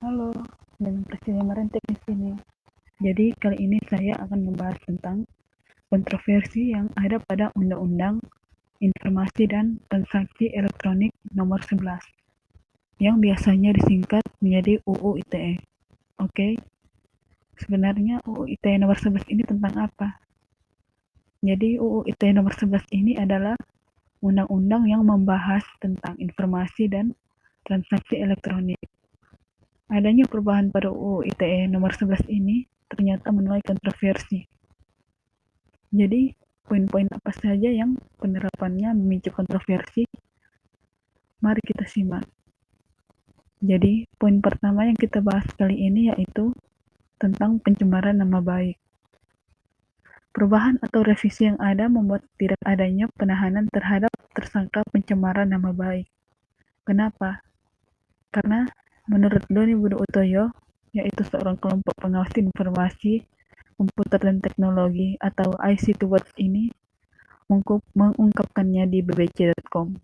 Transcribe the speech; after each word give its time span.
Halo, 0.00 0.32
dengan 0.80 1.04
Presiden 1.04 1.44
Merentek 1.44 1.84
di 1.84 1.92
sini. 2.08 2.32
Jadi 3.04 3.36
kali 3.36 3.68
ini 3.68 3.76
saya 3.84 4.16
akan 4.24 4.48
membahas 4.48 4.80
tentang 4.88 5.28
kontroversi 5.92 6.72
yang 6.72 6.88
ada 6.96 7.20
pada 7.20 7.52
Undang-Undang 7.52 8.24
Informasi 8.80 9.44
dan 9.52 9.76
Transaksi 9.92 10.56
Elektronik 10.56 11.12
Nomor 11.36 11.60
11 11.68 12.00
yang 12.96 13.20
biasanya 13.20 13.76
disingkat 13.76 14.24
menjadi 14.40 14.80
UU 14.88 15.20
ITE. 15.20 15.60
Oke, 16.16 16.56
sebenarnya 17.60 18.24
UU 18.24 18.56
ITE 18.56 18.80
nomor 18.80 18.96
11 18.96 19.28
ini 19.28 19.44
tentang 19.44 19.84
apa? 19.84 20.16
Jadi 21.44 21.76
UU 21.76 22.08
ITE 22.08 22.32
nomor 22.32 22.56
11 22.56 22.88
ini 22.96 23.20
adalah 23.20 23.52
undang-undang 24.24 24.88
yang 24.88 25.04
membahas 25.04 25.68
tentang 25.76 26.16
informasi 26.16 26.88
dan 26.88 27.12
transaksi 27.68 28.16
elektronik 28.16 28.80
Adanya 29.90 30.22
perubahan 30.30 30.70
pada 30.70 30.86
UU 30.86 31.26
ITE 31.34 31.66
nomor 31.66 31.90
11 31.90 32.30
ini 32.30 32.62
ternyata 32.86 33.34
menuai 33.34 33.58
kontroversi. 33.58 34.46
Jadi, 35.90 36.30
poin-poin 36.62 37.10
apa 37.10 37.34
saja 37.34 37.66
yang 37.66 37.98
penerapannya 38.22 38.94
memicu 38.94 39.34
kontroversi? 39.34 40.06
Mari 41.42 41.58
kita 41.66 41.90
simak. 41.90 42.22
Jadi, 43.58 44.06
poin 44.14 44.38
pertama 44.38 44.86
yang 44.86 44.94
kita 44.94 45.18
bahas 45.18 45.50
kali 45.58 45.74
ini 45.74 46.14
yaitu 46.14 46.54
tentang 47.18 47.58
pencemaran 47.58 48.14
nama 48.14 48.38
baik. 48.38 48.78
Perubahan 50.30 50.78
atau 50.78 51.02
revisi 51.02 51.50
yang 51.50 51.58
ada 51.58 51.90
membuat 51.90 52.22
tidak 52.38 52.62
adanya 52.62 53.10
penahanan 53.18 53.66
terhadap 53.74 54.14
tersangka 54.30 54.86
pencemaran 54.94 55.50
nama 55.50 55.74
baik. 55.74 56.06
Kenapa? 56.86 57.42
Karena 58.30 58.70
Menurut 59.10 59.42
Doni 59.50 59.74
Budi 59.74 59.98
Utoyo, 59.98 60.54
yaitu 60.94 61.26
seorang 61.26 61.58
kelompok 61.58 61.98
pengawas 61.98 62.30
informasi, 62.38 63.26
komputer 63.74 64.22
dan 64.22 64.38
teknologi 64.38 65.18
atau 65.18 65.58
ICT 65.58 66.06
Watch 66.06 66.30
ini 66.38 66.70
mengungkapkannya 67.98 68.86
di 68.86 69.02
bbc.com. 69.02 69.98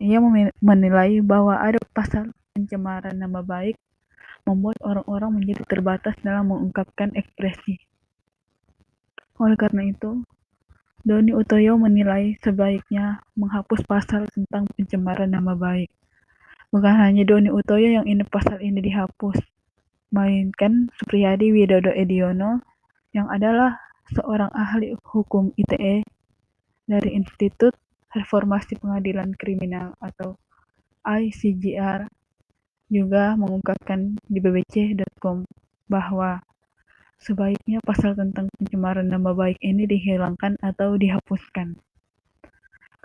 Ia 0.00 0.24
menilai 0.64 1.20
bahwa 1.20 1.60
ada 1.60 1.76
pasal 1.92 2.32
pencemaran 2.56 3.20
nama 3.20 3.44
baik 3.44 3.76
membuat 4.48 4.80
orang-orang 4.80 5.36
menjadi 5.36 5.68
terbatas 5.68 6.16
dalam 6.24 6.48
mengungkapkan 6.48 7.12
ekspresi. 7.12 7.76
Oleh 9.36 9.58
karena 9.60 9.84
itu, 9.84 10.24
Doni 11.04 11.36
Utoyo 11.36 11.76
menilai 11.76 12.40
sebaiknya 12.40 13.20
menghapus 13.36 13.84
pasal 13.84 14.30
tentang 14.32 14.64
pencemaran 14.72 15.28
nama 15.28 15.52
baik. 15.52 15.92
Bukan 16.76 16.92
hanya 16.92 17.24
Doni 17.24 17.48
Utoyo 17.48 17.88
yang 17.88 18.04
ini 18.04 18.20
pasal 18.28 18.60
ini 18.60 18.84
dihapus, 18.84 19.40
melainkan 20.12 20.92
Supriyadi 21.00 21.48
Widodo 21.48 21.88
Ediono 21.88 22.60
yang 23.16 23.32
adalah 23.32 23.80
seorang 24.12 24.52
ahli 24.52 24.92
hukum 25.00 25.56
ITE 25.56 26.04
dari 26.84 27.16
Institut 27.16 27.72
Reformasi 28.12 28.76
Pengadilan 28.76 29.32
Kriminal 29.40 29.96
atau 30.04 30.36
ICGR 31.00 32.12
juga 32.92 33.40
mengungkapkan 33.40 34.20
di 34.28 34.36
bbc.com 34.36 35.48
bahwa 35.88 36.44
sebaiknya 37.16 37.80
pasal 37.88 38.12
tentang 38.20 38.52
pencemaran 38.52 39.08
nama 39.08 39.32
baik 39.32 39.56
ini 39.64 39.88
dihilangkan 39.88 40.60
atau 40.60 41.00
dihapuskan. 41.00 41.80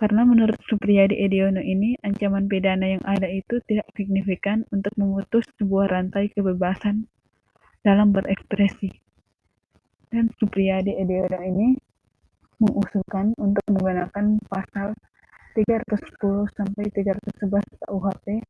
Karena 0.00 0.24
menurut 0.24 0.56
Supriyadi 0.64 1.12
Ediono 1.20 1.60
ini, 1.60 1.92
ancaman 2.00 2.48
pidana 2.48 2.96
yang 2.96 3.04
ada 3.04 3.28
itu 3.28 3.60
tidak 3.68 3.84
signifikan 3.92 4.64
untuk 4.72 4.96
memutus 4.96 5.44
sebuah 5.60 5.92
rantai 5.92 6.32
kebebasan 6.32 7.04
dalam 7.84 8.08
berekspresi. 8.08 8.88
Dan 10.08 10.32
Supriyadi 10.40 10.96
Ediono 10.96 11.36
ini 11.44 11.76
mengusulkan 12.64 13.36
untuk 13.36 13.60
menggunakan 13.68 14.40
pasal 14.48 14.96
310 15.52 16.48
sampai 16.56 16.84
311 16.96 17.60
KUHP 17.84 18.40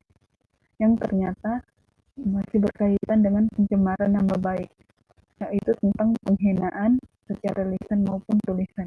yang 0.78 0.94
ternyata 1.02 1.66
masih 2.14 2.62
berkaitan 2.62 3.26
dengan 3.26 3.50
pencemaran 3.50 4.14
nama 4.14 4.38
baik, 4.38 4.70
yaitu 5.42 5.74
tentang 5.82 6.14
penghinaan 6.22 7.02
secara 7.26 7.66
lisan 7.66 8.06
maupun 8.06 8.38
tulisan. 8.46 8.86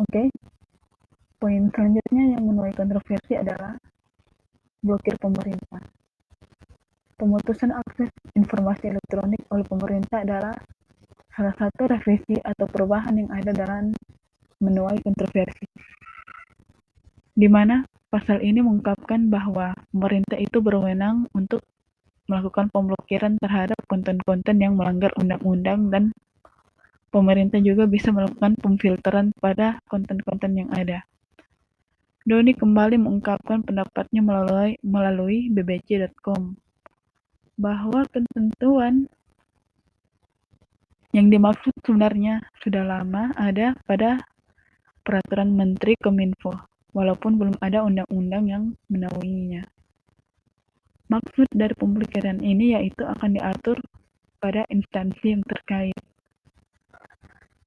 Oke, 0.00 0.30
okay? 0.30 0.47
Poin 1.38 1.70
selanjutnya 1.70 2.34
yang 2.34 2.50
menuai 2.50 2.74
kontroversi 2.74 3.38
adalah 3.38 3.78
blokir 4.82 5.14
pemerintah. 5.22 5.78
Pemutusan 7.14 7.70
akses 7.70 8.10
informasi 8.34 8.90
elektronik 8.90 9.46
oleh 9.54 9.62
pemerintah 9.62 10.26
adalah 10.26 10.58
salah 11.30 11.54
satu 11.54 11.86
revisi 11.94 12.34
atau 12.42 12.66
perubahan 12.66 13.14
yang 13.14 13.30
ada 13.30 13.54
dalam 13.54 13.94
menuai 14.58 14.98
kontroversi. 14.98 15.62
Di 17.38 17.46
mana 17.46 17.86
pasal 18.10 18.42
ini 18.42 18.58
mengungkapkan 18.58 19.30
bahwa 19.30 19.78
pemerintah 19.94 20.42
itu 20.42 20.58
berwenang 20.58 21.30
untuk 21.38 21.62
melakukan 22.26 22.66
pemblokiran 22.74 23.38
terhadap 23.38 23.78
konten-konten 23.86 24.58
yang 24.58 24.74
melanggar 24.74 25.14
undang-undang 25.14 25.86
dan 25.94 26.10
pemerintah 27.14 27.62
juga 27.62 27.86
bisa 27.86 28.10
melakukan 28.10 28.58
pemfilteran 28.58 29.30
pada 29.38 29.78
konten-konten 29.86 30.58
yang 30.58 30.70
ada. 30.74 31.06
Doni 32.28 32.52
kembali 32.52 33.00
mengungkapkan 33.00 33.64
pendapatnya 33.64 34.20
melalui, 34.20 34.76
melalui 34.84 35.48
bbc.com 35.48 36.60
bahwa 37.56 38.04
ketentuan 38.12 39.08
yang 41.16 41.32
dimaksud 41.32 41.72
sebenarnya 41.88 42.44
sudah 42.60 42.84
lama 42.84 43.32
ada 43.32 43.72
pada 43.88 44.20
peraturan 45.00 45.56
Menteri 45.56 45.96
Kominfo, 45.96 46.52
walaupun 46.92 47.40
belum 47.40 47.56
ada 47.64 47.80
undang-undang 47.80 48.44
yang 48.44 48.64
menaunginya. 48.92 49.64
Maksud 51.08 51.48
dari 51.56 51.72
pemblokiran 51.80 52.44
ini 52.44 52.76
yaitu 52.76 53.08
akan 53.08 53.40
diatur 53.40 53.80
pada 54.36 54.68
instansi 54.68 55.32
yang 55.32 55.40
terkait. 55.48 55.96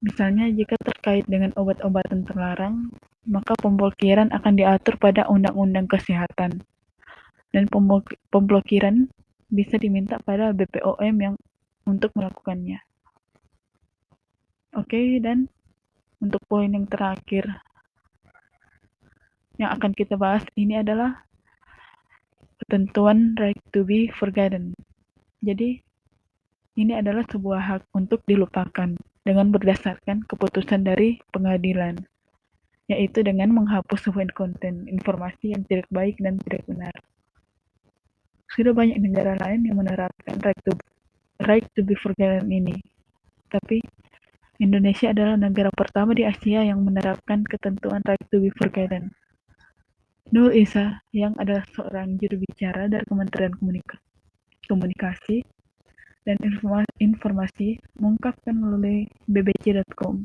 Misalnya 0.05 0.53
jika 0.53 0.78
terkait 0.85 1.25
dengan 1.25 1.49
obat-obatan 1.57 2.29
terlarang, 2.29 2.93
maka 3.27 3.53
pemblokiran 3.59 4.33
akan 4.33 4.53
diatur 4.57 4.97
pada 4.97 5.29
Undang-Undang 5.29 5.85
Kesehatan, 5.85 6.65
dan 7.51 7.63
pemblokiran 8.31 9.11
bisa 9.51 9.75
diminta 9.77 10.17
pada 10.23 10.55
BPOM 10.55 11.15
yang 11.19 11.35
untuk 11.83 12.09
melakukannya. 12.17 12.79
Oke, 14.79 15.19
dan 15.19 15.51
untuk 16.23 16.39
poin 16.47 16.71
yang 16.71 16.87
terakhir 16.87 17.43
yang 19.59 19.75
akan 19.75 19.91
kita 19.91 20.15
bahas 20.15 20.47
ini 20.55 20.79
adalah 20.79 21.27
ketentuan 22.63 23.35
right 23.35 23.59
to 23.75 23.83
be 23.83 24.07
forgotten. 24.15 24.71
Jadi, 25.43 25.83
ini 26.79 26.93
adalah 26.95 27.27
sebuah 27.27 27.61
hak 27.61 27.83
untuk 27.91 28.23
dilupakan 28.25 28.95
dengan 29.27 29.47
berdasarkan 29.51 30.23
keputusan 30.25 30.87
dari 30.87 31.19
pengadilan 31.35 31.99
yaitu 32.91 33.24
dengan 33.24 33.56
menghapus 33.56 34.12
sebuah 34.12 34.35
konten 34.35 34.91
informasi 34.91 35.56
yang 35.56 35.63
tidak 35.72 35.88
baik 35.88 36.19
dan 36.19 36.35
tidak 36.44 36.68
benar. 36.68 36.91
Sudah 38.52 38.75
banyak 38.75 39.00
negara 39.00 39.40
lain 39.40 39.63
yang 39.63 39.79
menerapkan 39.79 40.35
right 40.44 40.59
to, 40.68 40.75
right 41.47 41.63
to 41.79 41.88
be 41.88 41.96
forgotten 41.96 42.52
ini, 42.52 42.75
tapi 43.47 43.79
Indonesia 44.59 45.16
adalah 45.16 45.40
negara 45.40 45.72
pertama 45.72 46.12
di 46.12 46.28
Asia 46.28 46.62
yang 46.62 46.84
menerapkan 46.84 47.47
ketentuan 47.47 48.03
right 48.03 48.22
to 48.28 48.44
be 48.44 48.52
forgotten. 48.59 49.16
Nur 50.35 50.52
Isa, 50.52 51.00
yang 51.16 51.34
adalah 51.40 51.63
seorang 51.72 52.19
juru 52.19 52.44
bicara 52.44 52.91
dari 52.91 53.03
Kementerian 53.08 53.52
Komunika 53.55 53.99
Komunikasi 54.67 55.44
dan 56.23 56.37
Informasi, 57.02 57.82
mengungkapkan 57.97 58.53
melalui 58.53 59.09
bbc.com 59.28 60.23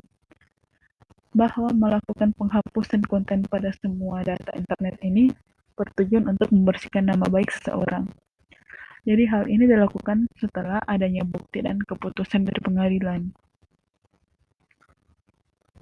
bahwa 1.37 1.69
melakukan 1.77 2.33
penghapusan 2.33 3.05
konten 3.05 3.45
pada 3.45 3.69
semua 3.85 4.25
data 4.25 4.57
internet 4.57 4.97
ini 5.05 5.29
bertujuan 5.77 6.33
untuk 6.33 6.49
membersihkan 6.49 7.13
nama 7.13 7.29
baik 7.29 7.53
seseorang. 7.53 8.09
Jadi 9.05 9.29
hal 9.29 9.45
ini 9.47 9.69
dilakukan 9.69 10.27
setelah 10.41 10.81
adanya 10.89 11.23
bukti 11.23 11.61
dan 11.61 11.79
keputusan 11.85 12.49
dari 12.49 12.59
pengadilan. 12.65 13.31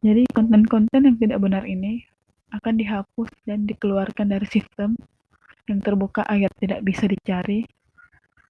Jadi 0.05 0.29
konten-konten 0.35 1.01
yang 1.09 1.17
tidak 1.17 1.39
benar 1.41 1.65
ini 1.65 2.05
akan 2.53 2.75
dihapus 2.77 3.31
dan 3.49 3.65
dikeluarkan 3.65 4.35
dari 4.35 4.45
sistem 4.51 4.99
yang 5.71 5.81
terbuka 5.81 6.21
agar 6.29 6.53
tidak 6.61 6.85
bisa 6.85 7.09
dicari 7.09 7.65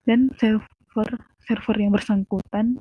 dan 0.03 0.35
server 0.35 1.23
server 1.47 1.77
yang 1.79 1.95
bersangkutan 1.95 2.81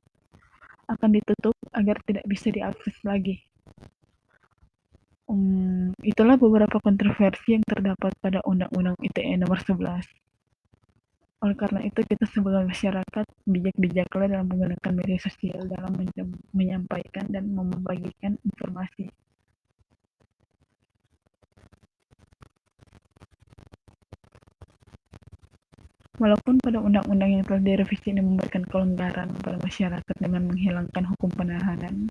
akan 0.89 1.09
ditutup 1.13 1.53
agar 1.77 2.01
tidak 2.07 2.25
bisa 2.25 2.49
diakses 2.49 2.97
lagi. 3.05 3.52
Um, 5.33 5.89
itulah 6.05 6.37
beberapa 6.37 6.77
kontroversi 6.77 7.57
yang 7.57 7.65
terdapat 7.65 8.13
pada 8.21 8.37
Undang-Undang 8.45 9.01
ITE 9.01 9.41
nomor 9.41 9.57
11. 9.65 10.05
Oleh 11.41 11.57
karena 11.57 11.81
itu, 11.81 12.05
kita 12.05 12.29
sebagai 12.29 12.69
masyarakat 12.69 13.25
bijak-bijaklah 13.49 14.29
dalam 14.29 14.45
menggunakan 14.45 14.93
media 14.93 15.17
sosial 15.17 15.65
dalam 15.65 15.89
menyampaikan 16.53 17.25
dan 17.33 17.49
membagikan 17.49 18.37
informasi. 18.45 19.09
Walaupun 26.21 26.61
pada 26.61 26.77
undang-undang 26.77 27.41
yang 27.41 27.43
telah 27.43 27.59
direvisi 27.65 28.13
ini 28.13 28.21
memberikan 28.21 28.69
kelonggaran 28.69 29.33
pada 29.41 29.57
masyarakat 29.57 30.15
dengan 30.21 30.45
menghilangkan 30.45 31.03
hukum 31.09 31.33
penahanan, 31.33 32.05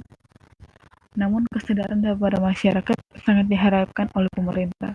namun 1.13 1.45
kesadaran 1.53 2.01
daripada 2.01 2.41
masyarakat 2.41 2.99
sangat 3.23 3.47
diharapkan 3.49 4.11
oleh 4.19 4.29
pemerintah. 4.35 4.93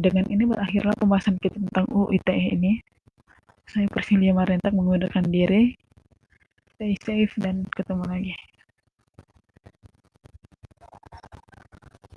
Dengan 0.00 0.24
ini 0.30 0.46
berakhirlah 0.46 0.94
pembahasan 0.96 1.36
kita 1.38 1.60
tentang 1.60 1.86
UU 1.90 2.16
ITE 2.16 2.54
ini. 2.56 2.72
Saya 3.70 3.86
Persilia 3.86 4.34
Marentak 4.34 4.74
mengundurkan 4.74 5.26
diri. 5.30 5.78
Stay 6.74 6.96
safe 6.98 7.36
dan 7.38 7.62
ketemu 7.70 8.04
lagi. 8.08 8.34